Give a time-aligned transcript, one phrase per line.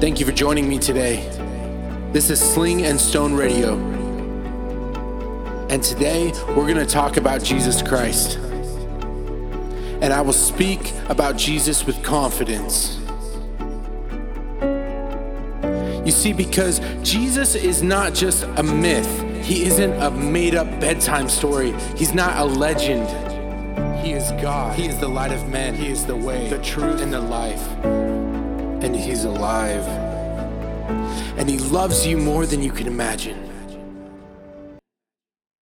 [0.00, 1.28] Thank you for joining me today.
[2.12, 3.74] This is Sling and Stone Radio.
[5.70, 8.36] And today we're going to talk about Jesus Christ.
[10.00, 12.96] And I will speak about Jesus with confidence.
[16.06, 21.28] You see, because Jesus is not just a myth, He isn't a made up bedtime
[21.28, 23.08] story, He's not a legend.
[23.98, 24.78] He is God.
[24.78, 25.74] He is the light of men.
[25.74, 27.66] He is the way, the truth, and the life.
[28.80, 29.86] And He's alive.
[31.38, 33.57] And He loves you more than you can imagine.